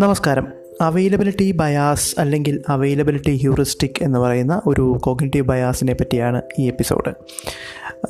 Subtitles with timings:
[0.00, 0.46] നമസ്കാരം.
[0.80, 7.10] Availability bias അല്ലെങ്കിൽ availability heuristic എന്ന് പറയുന്ന ഒരു കോഗ്നിറ്റീവ് ബയാസിനെ പറ്റിയാണ് ഈ എപ്പിസോഡ്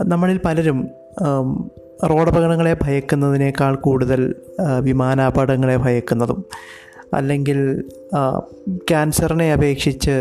[0.04, 0.78] നമ്മളിൽ പലരും
[2.04, 4.34] റോഡപകടങ്ങളെ ഭയക്കുന്നതിനേക്കാൾ കൂടുതൽ
[4.80, 6.44] വിമാനാപകടങ്ങളെ ഭയക്കുന്നതും
[7.16, 7.84] അല്ലെങ്കിൽ
[8.90, 10.14] ക്യാൻസറിനെ അപേക്ഷിച്ച്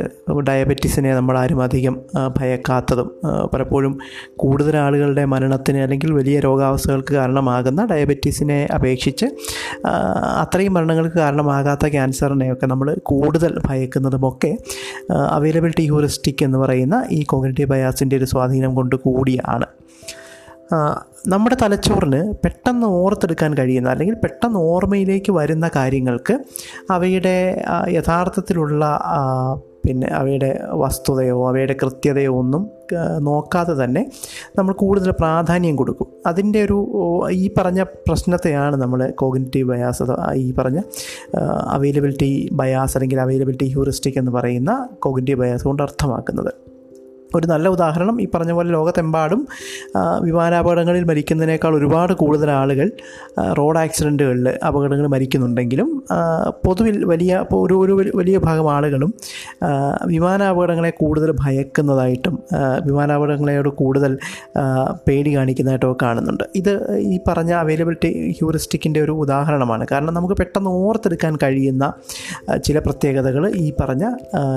[0.48, 2.02] ഡയബറ്റീസിനെ നമ്മൾ ആരും അധികം
[2.38, 3.10] ഭയക്കാത്തതും
[3.54, 4.00] പലപ്പോഴും
[4.36, 9.26] കൂടുതൽ ആളുകളുടെ മരണത്തിന് അല്ലെങ്കിൽ വലിയ രോഗാവസ്ഥകൾക്ക് കാരണമാകുന്ന ഡയബറ്റീസിനെ അപേക്ഷിച്ച്
[10.42, 14.58] അത്രയും മരണങ്ങൾക്ക് കാരണമാകാത്ത ക്യാൻസറിനെയൊക്കെ നമ്മൾ കൂടുതൽ ഭയക്കുന്നതുമൊക്കെ
[15.30, 19.66] അവൈലബിലിറ്റി ഹ്യൂറിസ്റ്റിക് എന്ന് പറയുന്ന ഈ കോഗ്നിറ്റീവ് ബയാസിന്റെ ഒരു സ്വാധീനം കൊണ്ട് കൂടിയാണ്.
[21.28, 26.40] നമ്മുടെ തലച്ചോറിന് പെട്ടെന്ന് ഓർത്തെടുക്കാൻ കഴിയുന്ന അല്ലെങ്കിൽ പെട്ടെന്ന് ഓർമ്മയിലേക്ക് വരുന്ന കാര്യങ്ങൾക്ക്
[26.92, 27.36] അവയുടെ
[27.90, 28.86] യഥാർത്ഥത്തിലുള്ള
[29.86, 32.70] പിന്നെ അവയുടെ വസ്തുതയോ അവയുടെ കൃത്യതയോ ഒന്നും
[33.20, 34.12] നോക്കാതെ തന്നെ
[34.58, 36.08] നമ്മൾ കൂടുതൽ പ്രാധാന്യം കൊടുക്കും.
[36.26, 36.78] അതിന്റെ ഒരു
[37.32, 40.04] ഈ പറഞ്ഞ പ്രശ്നത്തെയാണ് നമ്മൾ കോഗ്നിറ്റീവ് ബയാസ്
[40.36, 40.82] ഈ പറഞ്ഞ
[41.70, 46.73] അവൈലബിലിറ്റി ബയാസ് അല്ലെങ്കിൽ അവൈലബിലിറ്റി ഹ്യൂറിസ്റ്റിക് എന്ന് പറയുന്ന കോഗ്നിറ്റീവ് ബയാസ് കൊണ്ട് അർത്ഥമാക്കുന്നത്.
[47.36, 49.48] ഒരു നല്ല ഉദാഹരണം ഈ പറഞ്ഞ പോലെ ലോകത്തെമ്പാടും
[50.22, 52.92] വിമാനാപകടങ്ങളിൽ മരിക്കുന്നതിനേക്കാൾ ഒരുപാട് കൂടുതൽ ആളുകൾ
[53.58, 55.90] റോഡ് ആക്സിഡന്റുകളിൽ അപകടങ്ങൾ മരിക്കുന്നുണ്ടെങ്കിലും
[56.66, 59.14] പൊതുവിൽ വലിയ ഒരു ഒരു വലിയ ഭാഗം ആളുകളും
[60.06, 62.36] വിമാനാപകടങ്ങളെ കൂടുതൽ ഭയക്കുന്നതായിട്ടും
[62.86, 64.18] വിമാനാപകടങ്ങളോട് കൂടുതൽ
[65.08, 66.44] പേടി കാണിക്കുന്നതായിട്ടും ഒക്കെ കാണുന്നുണ്ട്.
[66.56, 68.10] ഇത് ഈ പറഞ്ഞ അവൈലബിലിറ്റി
[68.40, 69.84] ഹ്യൂറിസ്റ്റിക്കിന്റെ ഒരു ഉദാഹരണമാണ്.
[69.92, 71.94] കാരണം നമുക്ക് പെട്ടെന്ന് ഓർത്തെടുക്കാൻ കഴിയുന്ന
[72.66, 74.06] ചില പ്രത്യേകതകൾ ഈ പറഞ്ഞ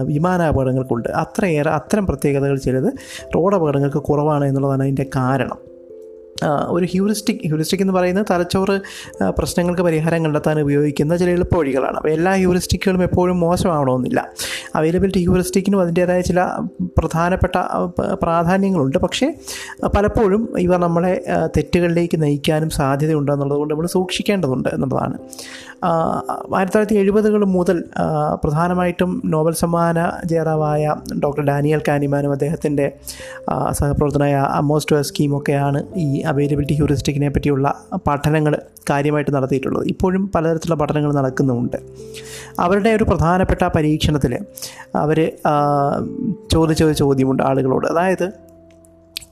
[0.02, 1.08] വിമാനാപകടങ്ങൾക്കുണ്ട്.
[1.08, 2.90] അത്രയേറെ അത്തരം പ്രത്യേകതകൾ ചിലത്
[3.36, 5.58] റോഡ് അപകടങ്ങൾക്ക് കുറവാണ് എന്നുള്ളതാണ് അതിന്റെ കാരണം.
[6.68, 8.74] ഒരു ഹ്യൂറിസ്റ്റിക് ഹ്യൂറിസ്റ്റിക് എന്ന് പറയുന്നത് തലച്ചോറ്
[9.36, 14.20] പ്രശ്നങ്ങൾക്ക് പരിഹാരം കണ്ടെത്താൻ ഉപയോഗിക്കുന്ന ചില എളുപ്പ വഴികളാണ് അപ്പോൾ എല്ലാ ഹ്യൂറിസ്റ്റിക്കുകളും എപ്പോഴും മോശമാവണമെന്നില്ല.
[14.74, 16.40] അവൈലബിലിറ്റി ഹ്യൂറിസ്റ്റിക്കിനും അതിന്റേതായ ചില
[16.98, 17.56] പ്രധാനപ്പെട്ട
[18.24, 18.98] പ്രാധാന്യങ്ങളുണ്ട്.
[18.98, 19.28] പക്ഷേ
[19.96, 21.14] പലപ്പോഴും ഇവ നമ്മളെ
[21.56, 25.16] തെറ്റുകളിലേക്ക് നയിക്കാനും സാധ്യതയുണ്ട് എന്നുള്ളതുകൊണ്ട് നമ്മൾ സൂക്ഷിക്കേണ്ടതുണ്ട് എന്നുള്ളതാണ്.
[25.86, 27.84] ആയിരത്തി തൊള്ളായിരത്തി എഴുപതുകൾ മുതൽ
[28.44, 32.86] പ്രധാനമായിട്ടും നോബൽ സമ്മാന ജേതാവായ ഡോക്ടർ ഡാനിയൽ കാനിമാനും അദ്ദേഹത്തിന്റെ
[33.70, 37.66] സഹപ്രവർത്തനായ അമോസ്റ്റോ സ്കീമൊക്കെയാണ് ഈ അവൈലബിലിറ്റി ഹ്യൂറിസ്റ്റിക്കിനെ പറ്റിയുള്ള
[38.08, 38.58] പഠനങ്ങൾ
[38.90, 39.86] കാര്യമായിട്ട് നടത്തിയിട്ടുള്ളത്.
[39.88, 41.78] ഇപ്പോഴും പലതരത്തിലുള്ള പഠനങ്ങൾ നടക്കുന്നുമുണ്ട്.
[42.58, 44.38] അവരുടെ ഒരു പ്രധാനപ്പെട്ട പരീക്ഷണത്തിൽ
[44.96, 45.32] അവർ
[46.52, 47.86] ചോദിച്ച ഒരു ചോദ്യമുണ്ട് ആളുകളോട്.
[47.86, 48.26] അതായത്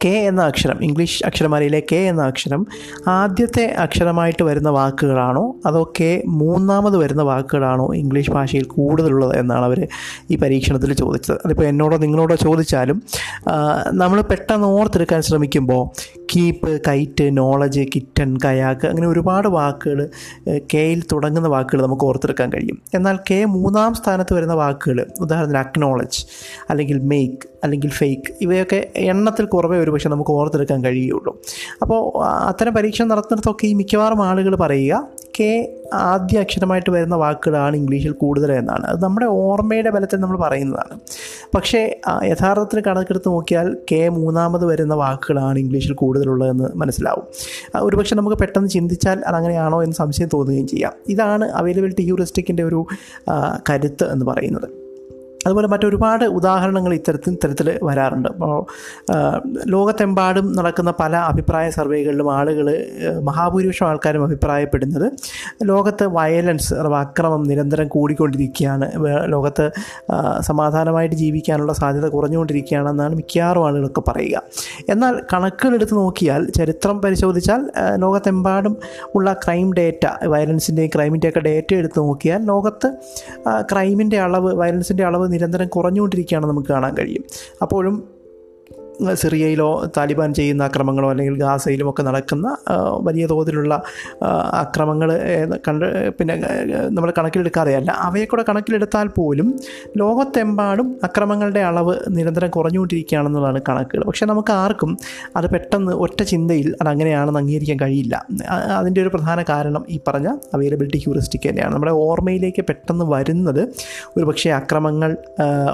[0.05, 2.67] കെ എന്ന അക്ഷരം ഇംഗ്ലീഷ് അക്ഷരമാലയിലെ കെ എന്ന അക്ഷരം
[3.09, 5.55] ആദ്യത്തെ അക്ഷരമായിട്ട് വരുന്ന വാക്കുകളാണോ?
[5.67, 9.89] അതോ കെ മൂന്നാമത് വരുന്ന വാക്കുകളാണോ ഇംഗ്ലീഷ് ഭാഷയിൽ കൂടുതലുള്ളത് എന്നാണ് അവർ
[10.31, 11.39] ഈ പരീക്ഷണത്തിൽ ചോദിച്ചത്.
[11.45, 13.03] അതിപ്പോൾ എന്നോടോ നിങ്ങളോടോ ചോദിച്ചാലും
[13.93, 15.83] നമ്മൾ പെട്ടെന്ന് ഓർത്തെടുക്കാൻ ശ്രമിക്കുമ്പോൾ
[16.37, 20.11] keep kite knowledge kitten kayak അങ്ങനെ ഒരുപാട് വാക്കുകൾ
[20.75, 22.83] കെയിൽ തുടങ്ങുന്ന വാക്കുകൾ നമുക്ക് ഓർത്തെടുക്കാൻ കഴിയും.
[22.95, 26.23] എന്നാൽ കെ മൂന്നാം സ്ഥാനത്ത് വരുന്ന വാക്കുകൾ ഉദാഹരണത്തിന് അക്നോളജ്
[26.71, 31.33] അല്ലെങ്കിൽ മേക്ക് അല്ലെങ്കിൽ ഫേക്ക് ഇവയൊക്കെ എണ്ണത്തിൽ കുറവേ ഒരു പക്ഷേ നമുക്ക് ഓർത്തെടുക്കാൻ കഴിയുള്ളൂ.
[31.83, 35.03] അപ്പോൾ അത്തരം പരീക്ഷണം നടത്തുന്നിടത്തൊക്കെ ഈ മിക്കവാറും ആളുകൾ പറയുക
[35.41, 38.85] കെ ആദ്യ അക്ഷരമായിട്ട് വരുന്ന വാക്കുകളാണ് ഇംഗ്ലീഷിൽ കൂടുതൽ എന്നാണ്.
[38.87, 41.01] അത് നമ്മുടെ ഓർമ്മയുടെ ബലത്തിൽ നമ്മൾ പറയുന്നതാണ്.
[41.55, 47.27] പക്ഷേ യഥാർത്ഥത്തിൽ കണക്കെടുത്ത് നോക്കിയാൽ കെ മൂന്നാമത് വരുന്ന വാക്കുകളാണ് ഇംഗ്ലീഷിൽ കൂടുതലുള്ളതെന്ന് മനസ്സിലാവും.
[47.77, 50.93] ഒരുപക്ഷെ നമുക്ക് പെട്ടെന്ന് ചിന്തിച്ചാൽ അതങ്ങനെയാണോ എന്ന് സംശയം തോന്നുകയും ചെയ്യാം.
[51.09, 52.87] ഇതാണ് അവൈലബിലിറ്റി ഹ്യൂറിസ്റ്റിക്കിന്റെ ഒരു
[53.71, 54.84] കരുത്ത് എന്ന് പറയുന്നത്.
[55.47, 58.29] അതുപോലെ മറ്റൊരുപാട് ഉദാഹരണങ്ങൾ ഇത്തരത്തിൽ ഇത്തരത്തിൽ വരാറുണ്ട്.
[58.29, 58.55] അപ്പോൾ
[59.67, 62.69] ലോകത്തെമ്പാടും നടക്കുന്ന പല അഭിപ്രായ സർവേകളിലും ആളുകൾ
[63.23, 65.07] മഹാഭൂരിപക്ഷം ആൾക്കാരും അഭിപ്രായപ്പെടുന്നത്
[65.63, 68.91] ലോകത്ത് വയലൻസ് അഥവാ അക്രമം നിരന്തരം കൂടിക്കൊണ്ടിരിക്കുകയാണ്.
[69.27, 69.71] ലോകത്ത്
[70.41, 74.43] സമാധാനമായിട്ട് ജീവിക്കാനുള്ള സാധ്യത കുറഞ്ഞുകൊണ്ടിരിക്കുകയാണെന്നാണ് മിക്കവാറും ആളുകളൊക്കെ പറയുക.
[74.89, 77.61] എന്നാൽ കണക്കുകളെടുത്ത് നോക്കിയാൽ ചരിത്രം പരിശോധിച്ചാൽ
[77.97, 78.77] ലോകത്തെമ്പാടും
[79.15, 82.89] ഉള്ള ക്രൈം ഡേറ്റ വയലൻസിന്റെയും ക്രൈമിന്റെയൊക്കെ ഡേറ്റ എടുത്ത് നോക്കിയാൽ ലോകത്ത്
[83.73, 87.25] ക്രൈമിന്റെ അളവ് വയലൻസിന്റെ അളവ് നിരന്തരം കുറഞ്ഞുകൊണ്ടിരിക്കുകയാണെന്ന് നമുക്ക് കാണാൻ കഴിയും.
[87.63, 88.14] അപ്പോഴും
[89.15, 92.57] സിറിയയിലോ താലിബാൻ ചെയ്യുന്ന അക്രമങ്ങളോ അല്ലെങ്കിൽ ഗാസയിലും ഒക്കെ നടക്കുന്ന
[93.01, 93.83] വലിയ തോതിലുള്ള
[94.53, 95.11] അക്രമങ്ങൾ
[95.69, 95.87] കണ്ട്
[96.19, 96.35] പിന്നെ
[96.89, 99.59] നമ്മൾ കണക്കിലെടുക്കാതെയല്ല അവയെ കൂടെ കണക്കിലെടുത്താൽ പോലും
[99.97, 104.05] ലോകത്തെമ്പാടും അക്രമങ്ങളുടെ അളവ് നിരന്തരം കുറഞ്ഞുകൊണ്ടിരിക്കുകയാണെന്നുള്ളതാണ് കണക്കുകൾ.
[104.05, 104.99] പക്ഷേ നമുക്ക് ആർക്കും
[105.37, 108.27] അത് പെട്ടെന്ന് ഒറ്റ ചിന്തയിൽ അത് അങ്ങനെയാണെന്ന് അംഗീകരിക്കാൻ കഴിയില്ല.
[108.79, 111.75] അതിന്റെ ഒരു പ്രധാന കാരണം ഈ പറഞ്ഞ അവൈലബിലിറ്റി ഹ്യൂറിസ്റ്റിക് തന്നെയാണ്.
[111.75, 113.63] നമ്മുടെ ഓർമ്മയിലേക്ക് പെട്ടെന്ന് വരുന്നത്
[114.17, 115.17] ഒരു പക്ഷേ അക്രമങ്ങൾ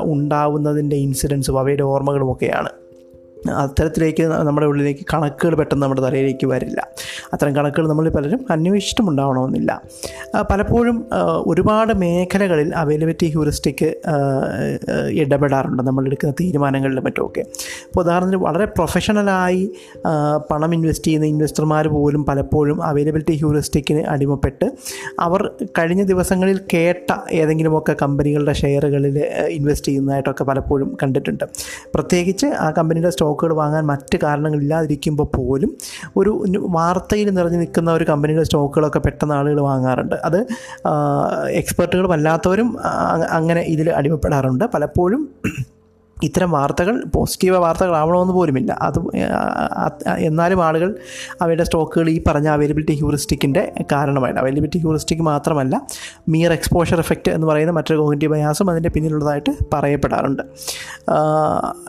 [0.02, 2.70] ഉണ്ടാവുന്നതിന്റെ ഇൻസിഡൻസും അവയുടെ ഓർമ്മകളുമൊക്കെയാണ്
[3.48, 6.88] അത്തരത്തിലേക്ക് നമ്മുടെ ഉള്ളിലേക്ക് കണക്കുകൾ പെട്ടെന്ന് നമ്മുടെ തലയിലേക്ക് വരില്ല.
[7.32, 9.82] അത്തരം കണക്കുകൾ നമ്മൾ പലരും അന്വേഷിച്ചിട്ടും ഉണ്ടാവണമെന്നില്ല
[10.50, 11.06] പലപ്പോഴും
[11.46, 13.94] ഒരുപാട് മേഖലകളിൽ അവൈലബിലിറ്റി ഹ്യൂറിസ്റ്റിക്
[15.10, 15.82] ഇടപെടാറുണ്ട്.
[15.82, 17.40] നമ്മൾ എടുക്കുന്ന തീരുമാനങ്ങളിലും മറ്റുമൊക്കെ.
[17.40, 19.72] ഇപ്പോൾ ഉദാഹരണത്തിന് വളരെ പ്രൊഫഷണലായി
[20.50, 24.70] പണം ഇൻവെസ്റ്റ് ചെയ്യുന്ന ഇൻവെസ്റ്റർമാർ പോലും പലപ്പോഴും അവൈലബിലിറ്റി ഹ്യൂറിസ്റ്റിക്കിന് അടിമപ്പെട്ട്
[25.20, 31.44] അവർ കഴിഞ്ഞ ദിവസങ്ങളിൽ കേട്ട ഏതെങ്കിലുമൊക്കെ കമ്പനികളുടെ ഷെയറുകളിൽ ഇൻവെസ്റ്റ് ചെയ്യുന്നതായിട്ടൊക്കെ പലപ്പോഴും കണ്ടിട്ടുണ്ട്.
[31.94, 35.70] പ്രത്യേകിച്ച് ആ കമ്പനിയുടെ സ്റ്റോക്ക് സ്റ്റോക്കുകൾ വാങ്ങാൻ മറ്റ് കാരണങ്ങളില്ലാതിരിക്കുമ്പോൾ പോലും
[36.16, 36.30] ഒരു
[36.76, 40.16] വാർത്തയിൽ നിറഞ്ഞു നിൽക്കുന്ന ഒരു കമ്പനിയുടെ സ്റ്റോക്കുകളൊക്കെ പെട്ടെന്ന് ആളുകൾ വാങ്ങാറുണ്ട്.
[40.28, 40.38] അത്
[41.60, 42.70] എക്സ്പെർട്ടുകളും അല്ലാത്തവരും
[43.30, 44.64] അങ്ങനെ ഇതിൽ അടിമപ്പെടാറുണ്ട്.
[44.74, 45.22] പലപ്പോഴും
[46.22, 48.72] ഇത്തരം വാർത്തകൾ പോസിറ്റീവ് വാർത്തകളാവണമെന്ന് പോലുമില്ല.
[48.72, 48.98] അത്
[50.18, 50.94] എന്നാലും ആളുകൾ
[51.42, 55.82] അവയുടെ സ്റ്റോക്കുകൾ ഈ പറഞ്ഞ അവൈലബിലിറ്റി ഹ്യൂറിസ്റ്റിക്കിന്റെ കാരണമായിട്ട് അവൈലബിലിറ്റി ഹ്യൂറിസ്റ്റിക് മാത്രമല്ല
[56.28, 60.42] മിയർ എക്സ്പോഷർ എഫക്റ്റ് എന്ന് പറയുന്ന മറ്റൊരു കോഗ്നിറ്റീവ് ബയാസും അതിന്റെ പിന്നിലുള്ളതായിട്ട് പറയപ്പെടാറുണ്ട്.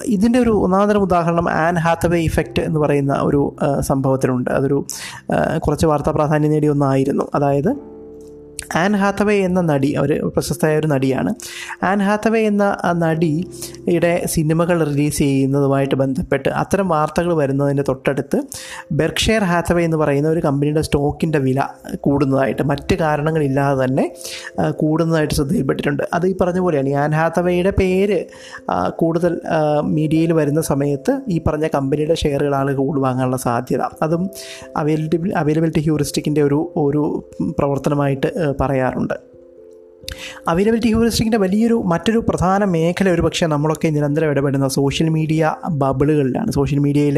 [0.06, 4.50] ഇതിന്റെ ഒരു ഒന്നാമതരം ഉദാഹരണം ആൻ ഹാത്തവേ ഇഫക്റ്റ് എന്ന് പറയുന്ന ഒരു സംഭവത്തിലുണ്ട്.
[4.50, 4.86] അതൊരു
[5.58, 7.28] കുറച്ച് വാർത്താ പ്രാധാന്യം നേടിയ ഒന്നായിരുന്നു.
[7.36, 7.91] അതായത്
[8.76, 11.34] ആൻ ഹാത്തവേ എന്ന നടി അവർ പ്രശസ്തയായ ഒരു നടിയാണ്.
[11.84, 18.42] ആൻ ഹാത്തവേ എന്ന നടിയുടെ സിനിമകൾ റിലീസ് ചെയ്യുന്നതുമായിട്ട് ബന്ധപ്പെട്ട് അത്തരം വാർത്തകൾ വരുന്നതിന്റെ തൊട്ടടുത്ത്
[18.92, 21.62] ബെർക്ഷെയർ ഹാത്തവേ എന്ന് പറയുന്ന ഒരു കമ്പനിയുടെ സ്റ്റോക്കിന്റെ വില
[21.96, 24.16] കൂടുന്നതായിട്ട് മറ്റ് കാരണങ്ങളില്ലാതെ തന്നെ
[24.70, 26.04] കൂടുന്നതായിട്ട് ശ്രദ്ധയിൽപ്പെട്ടിട്ടുണ്ട്.
[26.14, 26.90] അത് ഈ പറഞ്ഞ പോലെയാണ്.
[26.90, 28.26] ഈ ആൻ ഹാത്തവേയുടെ പേര്
[28.90, 29.42] കൂടുതൽ
[29.84, 33.82] മീഡിയയിൽ വരുന്ന സമയത്ത് ഈ പറഞ്ഞ കമ്പനിയുടെ ഷെയറുകൾ ആളുകൾ കൂടുതൽ വാങ്ങാനുള്ള സാധ്യത.
[34.02, 34.30] അതും
[34.78, 37.24] അവൈലബിലിറ്റി അവൈലബിലിറ്റി ഹ്യൂറിസ്റ്റിക്കിന്റെ ഒരു ഒരു
[37.60, 39.31] പ്രവർത്തനമായിട്ട് പറയാറുണ്ട്.
[40.48, 45.42] അവൈലബിലിറ്റി ഹ്യൂറിസ്റ്റിക്കിന്റെ വലിയൊരു മറ്റൊരു പ്രധാന മേഖല ഒരു പക്ഷേ നമ്മളൊക്കെ നിരന്തരം ഇടപെടുന്ന സോഷ്യൽ മീഡിയ
[45.82, 47.18] ബബിളുകളിലാണ് സോഷ്യൽ മീഡിയയിൽ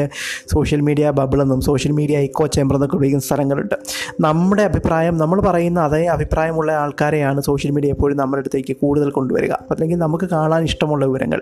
[0.53, 3.75] സോഷ്യൽ മീഡിയ ബബിളെന്നും സോഷ്യൽ മീഡിയ ഇക്കോ ചേമ്പർ എന്നൊക്കെ വിളിക്കുന്ന സ്ഥലങ്ങളുണ്ട്.
[4.21, 9.41] നമ്മുടെ അഭിപ്രായം നമ്മൾ പറയുന്ന അതേ അഭിപ്രായമുള്ള ആൾക്കാരെയാണ് സോഷ്യൽ മീഡിയ എപ്പോഴും നമ്മുടെ അടുത്തേക്ക് കൂടുതൽ കൊണ്ടുവരിക.
[9.74, 11.41] അല്ലെങ്കിൽ നമുക്ക് കാണാൻ ഇഷ്ടമുള്ള വിവരങ്ങൾ.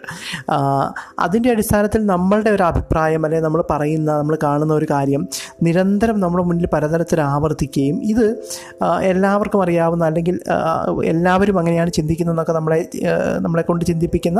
[1.21, 3.89] അതിന്റെ അടിസ്ഥാനത്തിൽ നമ്മളുടെ ഒരു അഭിപ്രായം അല്ലെങ്കിൽ നമ്മൾ പറയുന്ന
[4.19, 5.21] നമ്മൾ കാണുന്ന ഒരു കാര്യം
[5.63, 8.25] നിരന്തരം നമ്മുടെ മുന്നിൽ പലതരത്തിൽ ആവർത്തിക്കുകയും ഇത്
[9.05, 10.57] എല്ലാവർക്കും അറിയാവുന്ന അല്ലെങ്കിൽ ആ,
[11.31, 12.77] എല്ലാവരും അങ്ങനെയാണ് ചിന്തിക്കുന്നതെന്നൊക്കെ നമ്മളെ
[13.45, 14.39] നമ്മളെ കൊണ്ട് ചിന്തിപ്പിക്കുന്ന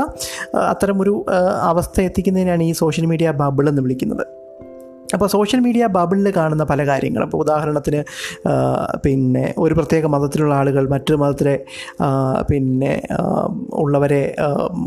[0.70, 1.14] അത്തരമൊരു
[1.70, 4.24] അവസ്ഥ എത്തിക്കുന്നതിനാണ് ഈ സോഷ്യൽ മീഡിയ ബബിൾ എന്ന് വിളിക്കുന്നത്.
[5.14, 7.26] അപ്പോൾ സോഷ്യൽ മീഡിയ ബബിളിൽ കാണുന്ന പല കാര്യങ്ങളും.
[7.26, 8.00] ഇപ്പോൾ ഉദാഹരണത്തിന്
[9.04, 11.56] പിന്നെ ഒരു പ്രത്യേക മതത്തിലുള്ള ആളുകൾ മറ്റൊരു മതത്തിലെ
[12.50, 12.92] പിന്നെ
[13.72, 14.22] ഉള്ളവരെ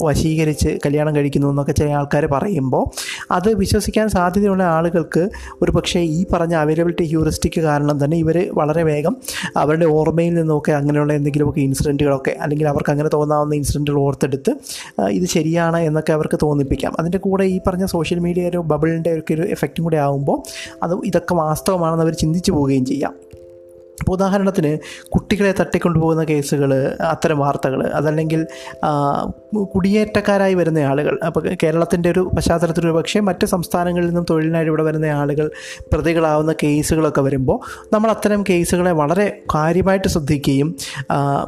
[0.03, 2.83] വശീകരിച്ച് കല്യാണം കഴിക്കുന്നു എന്നൊക്കെ ചില ആൾക്കാർ പറയുമ്പോൾ
[3.31, 5.29] അത് വിശ്വസിക്കാൻ സാധ്യതയുള്ള ആളുകൾക്ക്
[5.61, 9.15] ഒരു പക്ഷേ ഈ പറഞ്ഞ അവൈലബിലിറ്റി ഹ്യൂറിസ്റ്റിക് കാരണം തന്നെ ഇവർ വളരെ വേഗം
[9.57, 14.51] അവരുടെ ഓർമ്മയിൽ നിന്നൊക്കെ അങ്ങനെയുള്ള എന്തെങ്കിലുമൊക്കെ ഇൻസിഡന്റുകളൊക്കെ അല്ലെങ്കിൽ അവർക്ക് അങ്ങനെ തോന്നാവുന്ന ഇൻസിഡന്റുകൾ ഓർത്തെടുത്ത്
[15.09, 16.93] ഇത് ശരിയാണ് എന്നൊക്കെ അവർക്ക് തോന്നിപ്പിക്കാം.
[16.99, 20.37] അതിന്റെ കൂടെ ഈ പറഞ്ഞ സോഷ്യൽ മീഡിയ ഒരു ബബിളിന്റെ ഒക്കെ ഒരു എഫക്റ്റും കൂടെ ആകുമ്പോൾ
[20.83, 23.13] അത് ഇതൊക്കെ വാസ്തവമാണെന്ന് അവർ ചിന്തിച്ചു പോവുകയും ചെയ്യാം.
[24.05, 24.77] ഇപ്പോൾ ഉദാഹരണത്തിന്
[25.09, 26.71] കുട്ടികളെ തട്ടിക്കൊണ്ടുപോകുന്ന കേസുകൾ
[27.03, 28.41] അത്തരം വാർത്തകൾ അതല്ലെങ്കിൽ
[29.73, 35.05] കുടിയേറ്റക്കാരായി വരുന്ന ആളുകൾ അപ്പോൾ കേരളത്തിന്റെ ഒരു പശ്ചാത്തലത്തിൽ ഒരു പക്ഷേ മറ്റ് സംസ്ഥാനങ്ങളിൽ നിന്നും തൊഴിലിനായി ഇവിടെ വരുന്ന
[35.05, 35.51] ആളുകൾ
[35.93, 37.57] പ്രതികളാവുന്ന കേസുകളൊക്കെ വരുമ്പോൾ
[37.93, 39.25] നമ്മൾ അത്തരം കേസുകളെ വളരെ
[39.55, 40.69] കാര്യമായിട്ട് ശ്രദ്ധിക്കുകയും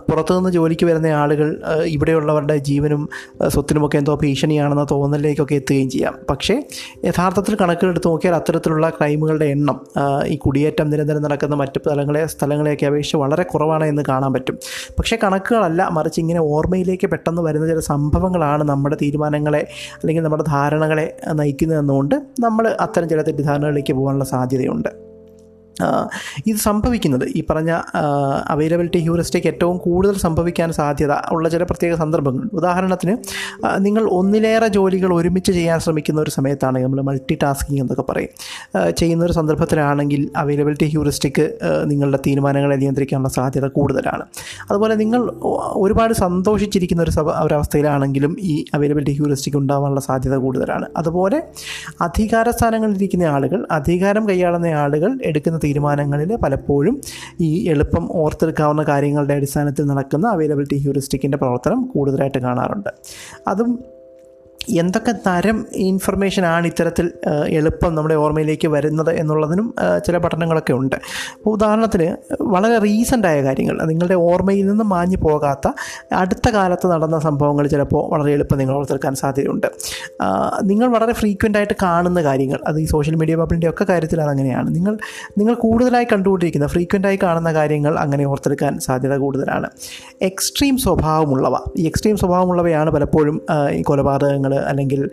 [0.10, 3.10] പുറത്തുനിന്ന് ജോലിക്ക് വരുന്ന ആളുകൾ ഇവിടെയുള്ളവരുടെ ജീവനും
[3.48, 6.16] സ്വത്തിനുമൊക്കെ എന്തോ ഭീഷണിയാണെന്ന തോന്നലിലേക്കൊക്കെ എത്തുകയും ചെയ്യാം.
[6.30, 6.58] പക്ഷേ
[7.06, 9.80] യഥാർത്ഥത്തിൽ കണക്കിലെടുത്ത് നോക്കിയാൽ അത്തരത്തിലുള്ള ക്രൈമുകളുടെ എണ്ണം
[10.26, 14.58] ഈ കുടിയേറ്റം നിരന്തരം നടക്കുന്ന മറ്റ് സ്ഥലങ്ങളെ സ്ഥലങ്ങളെയൊക്കെ അപേക്ഷിച്ച് വളരെ കുറവാണ് എന്ന് കാണാൻ പറ്റും.
[15.00, 19.64] പക്ഷേ കണക്കുകളല്ല മറിച്ച് ഇങ്ങനെ ഓർമ്മയിലേക്ക് പെട്ടെന്ന് വരുന്ന ചില സംഭവങ്ങളാണ് നമ്മുടെ തീരുമാനങ്ങളെ
[20.00, 25.07] അല്ലെങ്കിൽ നമ്മുടെ ധാരണകളെ നയിക്കുന്നതെന്നുകൊണ്ട് നമ്മൾ അത്തരം ചില തെറ്റിദ്ധാരണകളിലേക്ക് പോകാനുള്ള സാധ്യതയുണ്ട്.
[26.48, 27.72] ഇത് സംഭവിക്കുന്നത് ഈ പറഞ്ഞ
[28.48, 33.18] അവൈലബിലിറ്റി ഹ്യൂറിസ്റ്റിക് ഏറ്റവും കൂടുതൽ സംഭവിക്കാൻ സാധ്യത ഉള്ള ചില പ്രത്യേക സന്ദർഭങ്ങൾ ഉദാഹരണത്തിന്
[33.78, 38.30] നിങ്ങൾ ഒന്നിലേറെ ജോലികൾ ഒരുമിച്ച് ചെയ്യാൻ ശ്രമിക്കുന്ന ഒരു സമയത്താണ് നമ്മൾ മൾട്ടി ടാസ്കിങ് എന്നൊക്കെ പറയും.
[38.98, 44.24] ചെയ്യുന്ന ഒരു സന്ദർഭത്തിലാണെങ്കിൽ അവൈലബിലിറ്റി ഹ്യൂറിസ്റ്റിക് നിങ്ങളുടെ തീരുമാനങ്ങളെ നിയന്ത്രിക്കാനുള്ള സാധ്യത കൂടുതലാണ്.
[44.72, 45.22] അതുപോലെ നിങ്ങൾ
[45.76, 47.14] ഒരുപാട് സന്തോഷിച്ചിരിക്കുന്ന ഒരു
[47.46, 50.86] ഒരവസ്ഥയിലാണെങ്കിലും ഈ അവൈലബിലിറ്റി ഹ്യൂറിസ്റ്റിക് ഉണ്ടാവാനുള്ള സാധ്യത കൂടുതലാണ്.
[50.98, 51.44] അതുപോലെ
[52.02, 56.96] അധികാര സ്ഥാനങ്ങളിലിരിക്കുന്ന ആളുകൾ അധികാരം കൈയാളുന്ന ആളുകൾ എടുക്കുന്ന തീരുമാനങ്ങളിൽ പലപ്പോഴും
[57.42, 62.92] ഈ എളുപ്പം ഓർത്തെടുക്കാവുന്ന കാര്യങ്ങളുടെ അടിസ്ഥാനത്തിൽ നടക്കുന്ന അവൈലബിലിറ്റി ഹ്യൂറിസ്റ്റിക്കിന്റെ പ്രവർത്തനം കൂടുതലായിട്ട് കാണാറുണ്ട്.
[63.48, 63.72] അതും
[64.70, 67.12] എന്തൊക്കെ തരം ഇൻഫർമേഷൻ ആണ് ഇത്തരത്തിൽ
[67.48, 70.96] എളുപ്പം നമ്മുടെ ഓർമ്മയിലേക്ക് വരുന്നത് എന്നുള്ളതിനും ചില പഠനങ്ങളൊക്കെ ഉണ്ട്.
[70.96, 75.68] അപ്പോൾ ഉദാഹരണത്തിന് വളരെ റീസെന്റായ കാര്യങ്ങൾ നിങ്ങളുടെ ഓർമ്മയിൽ നിന്ന് മാഞ്ഞു പോകാത്ത
[76.14, 79.68] അടുത്ത കാലത്ത് നടന്ന സംഭവങ്ങൾ ചിലപ്പോൾ വളരെ എളുപ്പം നിങ്ങൾ ഓർത്തെടുക്കാൻ സാധ്യതയുണ്ട്.
[80.64, 84.98] നിങ്ങൾ വളരെ ഫ്രീക്വന്റ് ആയിട്ട് കാണുന്ന കാര്യങ്ങൾ അത് ഈ സോഷ്യൽ മീഡിയ ബബിളിന്റെ ഒക്കെ കാര്യത്തിൽ അതങ്ങനെയാണ് നിങ്ങൾ
[85.38, 89.70] നിങ്ങൾ കൂടുതലായി കണ്ടുകൊണ്ടിരിക്കുന്ന ഫ്രീക്വന്റായി കാണുന്ന കാര്യങ്ങൾ അങ്ങനെ ഓർത്തെടുക്കാൻ സാധ്യത കൂടുതലാണ്.
[90.22, 95.10] എക്സ്ട്രീം സ്വഭാവമുള്ളവ ഈ എക്സ്ട്രീം സ്വഭാവമുള്ളവയാണ് പലപ്പോഴും ഈ കൊലപാതകങ്ങൾ അല്ലെങ്കിൽ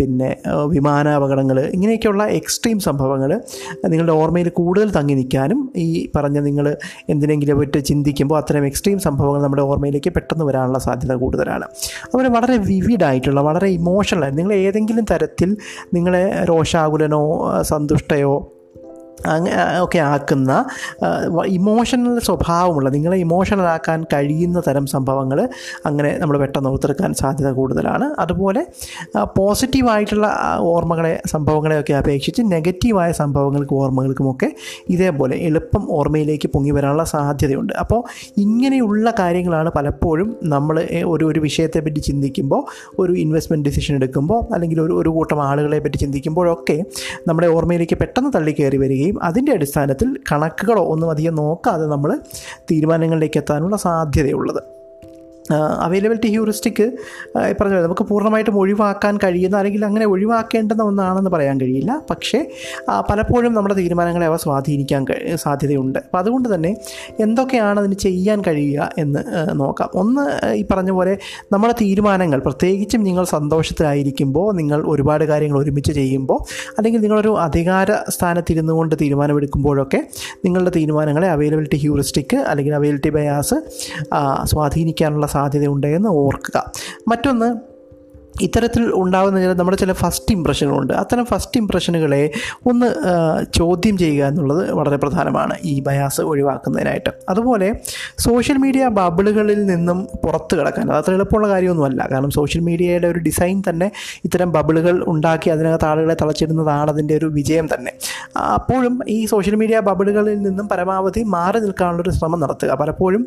[0.00, 0.36] പിന്നെ
[0.66, 3.40] വിമാന അപകടങ്ങൾ ഇങ്ങനെയൊക്കെയുള്ള എക്സ്ട്രീം സംഭവങ്ങൾ
[3.88, 6.76] നിങ്ങളുടെ ഓർമ്മയിൽ കൂടുതൽ തങ്ങി നിൽക്കാനും ഈ പറഞ്ഞ നിങ്ങൾ
[7.08, 11.64] എന്തിനെങ്കിലും പറ്റി ചിന്തിക്കുമ്പോൾ അത്തരം എക്സ്ട്രീം സംഭവങ്ങൾ നമ്മുടെ ഓർമ്മയിലേക്ക് പെട്ടെന്ന് വരാനുള്ള സാധ്യത കൂടുതലാണ്.
[12.04, 15.56] അതുപോലെ വളരെ വിവിഡായിട്ടുള്ള വളരെ ഇമോഷണൽ നിങ്ങൾ ഏതെങ്കിലും തരത്തിൽ
[15.94, 18.57] നിങ്ങളെ രോഷാകുലനോ സന്തുഷ്ടയോ
[19.82, 20.52] ഒക്കെ ആക്കുന്ന
[21.46, 25.38] ഇമോഷണൽ സ്വഭാവമുള്ള നിങ്ങളെ ഇമോഷണൽ ആക്കാൻ കഴിയുന്ന തരം സംഭവങ്ങൾ
[25.86, 28.06] അങ്ങനെ നമ്മൾ പെട്ടെന്ന് ഓർത്തെടുക്കാൻ സാധ്യത കൂടുതലാണ്.
[28.18, 28.62] അതുപോലെ
[29.38, 30.26] പോസിറ്റീവായിട്ടുള്ള
[30.72, 34.50] ഓർമ്മകളെ സംഭവങ്ങളെയൊക്കെ അപേക്ഷിച്ച് നെഗറ്റീവായ സംഭവങ്ങൾക്കും ഓർമ്മകൾക്കുമൊക്കെ
[34.88, 37.72] ഇതേപോലെ എളുപ്പം ഓർമ്മയിലേക്ക് പൊങ്ങി വരാനുള്ള സാധ്യതയുണ്ട്.
[37.82, 38.00] അപ്പോൾ
[38.36, 42.62] ഇങ്ങനെയുള്ള കാര്യങ്ങളാണ് പലപ്പോഴും നമ്മൾ ഒരു ഒരു വിഷയത്തെ പറ്റി ചിന്തിക്കുമ്പോൾ
[42.98, 46.76] ഒരു ഇൻവെസ്റ്റ്മെന്റ് ഡിസിഷൻ എടുക്കുമ്പോൾ അല്ലെങ്കിൽ ഒരു ഒരു കൂട്ടം ആളുകളെ പറ്റി ചിന്തിക്കുമ്പോഴൊക്കെ
[47.28, 52.18] നമ്മുടെ ഓർമ്മയിലേക്ക് പെട്ടെന്ന് തള്ളിക്കയറി വരികയും അതിന്റെ അടിസ്ഥാനത്തിൽ കണക്കുകളോ ഒന്നും അധികം നോക്കാതെ നമ്മൾ
[52.70, 54.77] തീരുമാനങ്ങളിലേക്ക് എത്താനുള്ള സാധ്യതയുള്ളത്.
[55.52, 56.92] അവൈലബിലിറ്റി ഹ്യൂറിസ്റ്റിക്
[57.60, 62.02] പറഞ്ഞ നമുക്ക് പൂർണമായിട്ടും ഒഴിവാക്കാൻ കഴിയുന്ന അല്ലെങ്കിൽ അങ്ങനെ ഒഴിവാക്കേണ്ടുന്ന ഒന്നാണെന്ന് പറയാൻ കഴിയില്ല.
[62.10, 62.44] പക്ഷേ
[63.10, 65.98] പലപ്പോഴും നമ്മുടെ തീരുമാനങ്ങളെ അവ സ്വാധീനിക്കാൻ സാധ്യതയുണ്ട്.
[65.98, 66.76] അപ്പോൾ അതുകൊണ്ട് തന്നെ
[67.20, 69.20] എന്തൊക്കെയാണ് അതിന് ചെയ്യാൻ കഴിയുക എന്ന്
[69.60, 69.90] നോക്കാം.
[69.94, 71.18] ഒന്ന് ഈ പറഞ്ഞ പോലെ
[71.52, 76.38] നമ്മുടെ തീരുമാനങ്ങൾ പ്രത്യേകിച്ചും നിങ്ങൾ സന്തോഷത്തിലായിരിക്കുമ്പോൾ നിങ്ങൾ ഒരുപാട് കാര്യങ്ങൾ ഒരുമിച്ച് ചെയ്യുമ്പോൾ
[76.78, 80.00] അല്ലെങ്കിൽ നിങ്ങളൊരു അധികാര സ്ഥാനത്തിരുന്നു കൊണ്ട് തീരുമാനമെടുക്കുമ്പോഴൊക്കെ
[80.44, 83.54] നിങ്ങളുടെ തീരുമാനങ്ങളെ അവൈലബിലിറ്റി ഹ്യൂറിസ്റ്റിക് അല്ലെങ്കിൽ അവൈലബിലിറ്റി ബയാസ്
[84.44, 86.72] സ്വാധീനിക്കാനുള്ള സാധ്യതയുണ്ട് എന്ന് ഓർക്കുക.
[87.08, 87.77] മറ്റൊന്ന്
[88.40, 92.20] ഇത്തരത്തിൽ ഉണ്ടാകുന്ന ചില നമ്മുടെ ചില ഫസ്റ്റ് ഇമ്പ്രഷനുകളുണ്ട് അത്തരം ഫസ്റ്റ് ഇമ്പ്രഷനുകളെ
[92.66, 92.88] ഒന്ന്
[93.54, 97.10] ചോദ്യം ചെയ്യുക എന്നുള്ളത് വളരെ പ്രധാനമാണ് ഈ ബയാസ് ഒഴിവാക്കുന്നതിനായിട്ട്.
[97.28, 97.68] അതുപോലെ
[98.18, 102.08] സോഷ്യൽ മീഡിയ ബബിളുകളിൽ നിന്നും പുറത്ത് കിടക്കാൻ അത് അത്ര എളുപ്പമുള്ള കാര്യമൊന്നുമല്ല.
[102.12, 103.88] കാരണം സോഷ്യൽ മീഡിയയുടെ ഒരു ഡിസൈൻ തന്നെ
[104.24, 107.92] ഇത്തരം ബബിളുകൾ ഉണ്ടാക്കി അതിനകത്ത് ആളുകളെ തളച്ചിടുന്നതാണ് അതിന്റെ ഒരു വിജയം തന്നെ.
[108.54, 112.70] അപ്പോഴും ഈ സോഷ്യൽ മീഡിയ ബബിളുകളിൽ നിന്നും പരമാവധി മാറി നിൽക്കാനുള്ളൊരു ശ്രമം നടത്തുക.
[112.74, 113.22] പലപ്പോഴും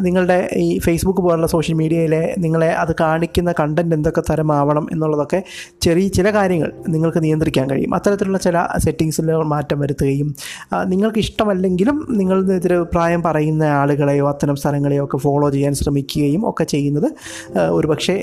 [0.00, 5.42] നിങ്ങളുടെ ഈ ഫേസ്ബുക്ക് പോലുള്ള സോഷ്യൽ മീഡിയയിലെ നിങ്ങളെ അത് കാണിക്കുന്ന കണ്ടന്റ് എന്തൊക്കെ ഏതൊക്കെ തരമാവണം എന്നുള്ളതൊക്കെ
[5.82, 7.92] ചെറിയ ചില കാര്യങ്ങൾ നിങ്ങൾക്ക് നിയന്ത്രിക്കാൻ കഴിയും.
[7.94, 10.28] അത്തരത്തിലുള്ള ചില സെറ്റിങ്സിൽ മാറ്റം വരുത്തുകയും
[10.84, 17.08] നിങ്ങൾക്ക് ഇഷ്ടമല്ലെങ്കിലും നിങ്ങളെതിരെ പ്രായം പറയുന്ന ആളുകളെയോ അത്തരം സ്ഥലങ്ങളെയോ ഒക്കെ ഫോളോ ചെയ്യാൻ ശ്രമിക്കുകയും ഒക്കെ ചെയ്യുന്നത്
[17.70, 18.16] ഒരുപക്ഷെ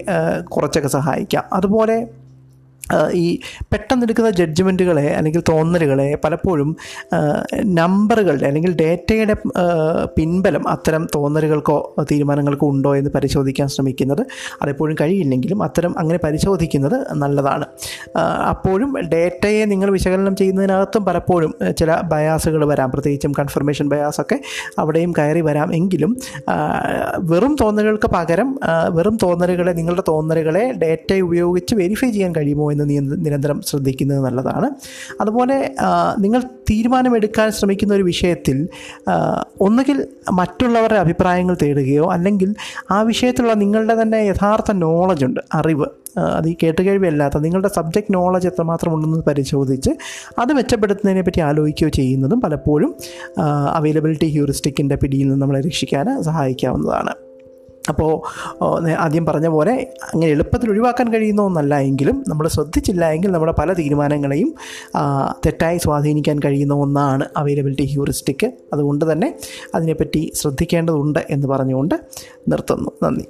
[0.53, 1.43] കുറച്ചൊക്കെ സഹായിക്കാം.
[1.53, 1.97] അതുപോലെ
[3.13, 6.77] ഈ പെട്ടെന്നെടുക്കുന്ന ജഡ്ജ്മെന്റുകളെ അല്ലെങ്കിൽ തോന്നലുകളെ പലപ്പോഴും
[7.65, 9.35] നമ്പറുകളുടെ അല്ലെങ്കിൽ ഡേറ്റയുടെ
[10.17, 14.25] പിൻബലം അത്തരം തോന്നലുകൾക്കോ തീരുമാനങ്ങൾക്കോ ഉണ്ടോ എന്ന് പരിശോധിക്കാൻ ശ്രമിക്കുന്നത്
[14.61, 17.65] അതെപ്പോഴും കഴിയില്ലെങ്കിലും അത്തരം അങ്ങനെ പരിശോധിക്കുന്നത് നല്ലതാണ്.
[18.49, 22.91] അപ്പോഴും ഡേറ്റയെ നിങ്ങൾ വിശകലനം ചെയ്യുന്നതിനകത്തും പലപ്പോഴും ചില ബയാസുകൾ വരാം.
[22.91, 24.39] പ്രത്യേകിച്ചും കൺഫർമേഷൻ ബയാസൊക്കെ
[24.79, 25.73] അവിടെയും കയറി വരാം.
[25.73, 26.17] എങ്കിലും
[27.19, 34.19] വെറും തോന്നലുകൾക്ക് പകരം വെറും തോന്നലുകളെ നിങ്ങളുടെ തോന്നലുകളെ ഡേറ്റ ഉപയോഗിച്ച് വെരിഫൈ ചെയ്യാൻ കഴിയുമോ എന്ന് നിരന്തരം ശ്രദ്ധിക്കുന്നത്
[34.19, 34.69] നല്ലതാണ്.
[35.21, 35.75] അതുപോലെ
[36.19, 38.67] നിങ്ങൾ തീരുമാനമെടുക്കാൻ ശ്രമിക്കുന്ന ഒരു വിഷയത്തിൽ
[39.61, 42.55] ഒന്നുകിൽ മറ്റുള്ളവരുടെ അഭിപ്രായങ്ങൾ തേടുകയോ അല്ലെങ്കിൽ
[42.91, 45.85] ആ വിഷയത്തിലുള്ള നിങ്ങളുടെ തന്നെ യഥാർത്ഥ നോളജുണ്ട് അറിവ്.
[46.17, 49.89] അത് ഈ കേട്ടുകേഴ്വിയല്ലാത്ത നിങ്ങളുടെ സബ്ജക്റ്റ് നോളജ് എത്രമാത്രം ഉണ്ടെന്ന് പരിശോധിച്ച്
[50.39, 52.95] അത് മെച്ചപ്പെടുത്തുന്നതിനെ പറ്റി ആലോചിക്കുകയോ ചെയ്യുന്നതും പലപ്പോഴും
[53.69, 57.24] അവൈലബിലിറ്റി ഹ്യൂറിസ്റ്റിക്കിന്റെ പിടിയിൽ നിന്ന് നമ്മളെ രക്ഷിക്കാൻ സഹായിക്കാവുന്നതാണ്.
[57.89, 58.11] അപ്പോൾ
[58.95, 59.73] ആദ്യം പറഞ്ഞ പോലെ
[60.13, 64.55] അങ്ങനെ എളുപ്പത്തിൽ ഒഴിവാക്കാൻ കഴിയുന്ന ഒന്നല്ല എങ്കിലും നമ്മൾ ശ്രദ്ധിച്ചില്ല എങ്കിൽ നമ്മുടെ പല തീരുമാനങ്ങളെയും
[65.45, 69.39] തെറ്റായി സ്വാധീനിക്കാൻ കഴിയുന്ന ഒന്നാണ് അവൈലബിലിറ്റി ഹ്യൂറിസ്റ്റിക് അതുകൊണ്ട് തന്നെ
[69.75, 71.95] അതിനെപ്പറ്റി ശ്രദ്ധിക്കേണ്ടതുണ്ട് എന്ന് പറഞ്ഞുകൊണ്ട്
[72.47, 72.91] നിർത്തുന്നു.
[73.03, 73.25] നന്ദി.